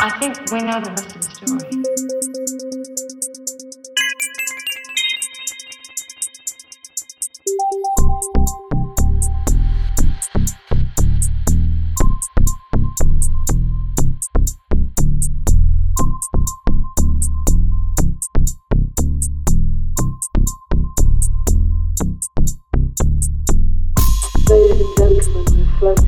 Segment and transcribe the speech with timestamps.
[0.00, 1.58] I think we know the rest of the story.
[24.48, 26.07] Ladies and gentlemen, we're floating.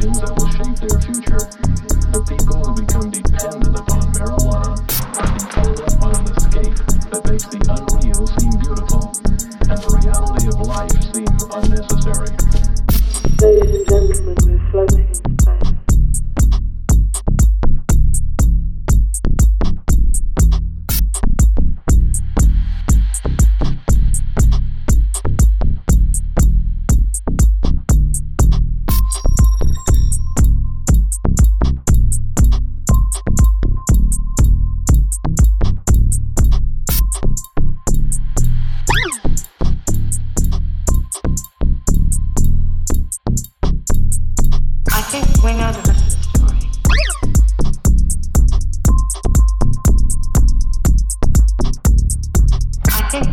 [0.00, 0.39] Legends of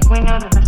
[0.10, 0.67] We know that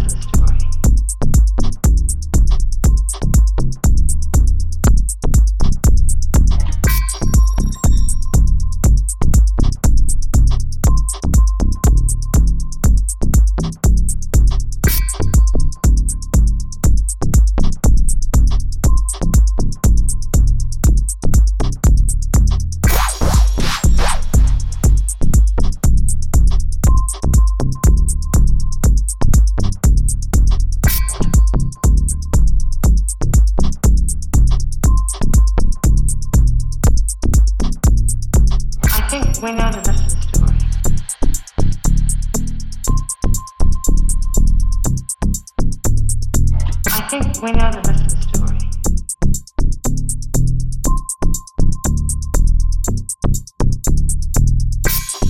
[47.42, 48.60] We know the rest of the story.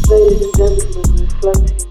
[0.10, 1.89] Ladies and gentlemen, reflecting.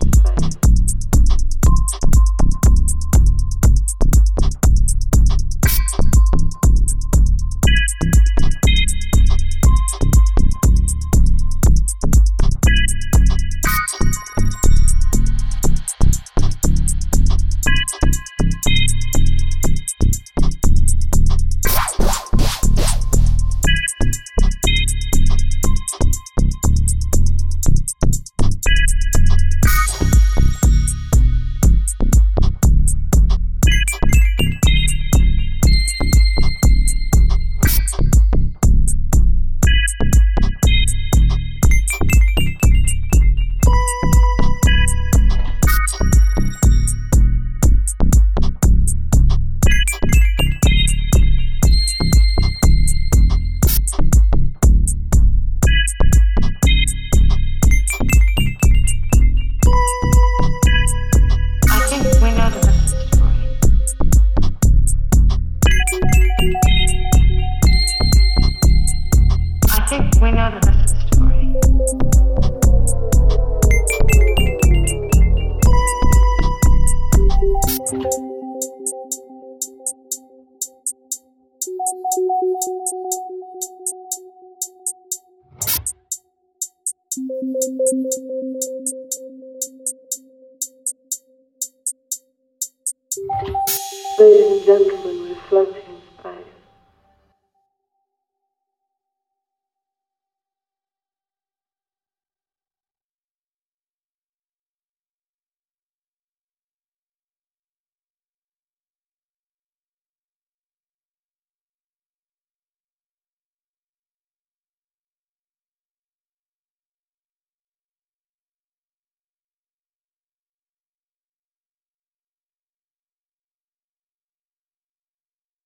[94.18, 95.87] Ladies and gentlemen, we're floating.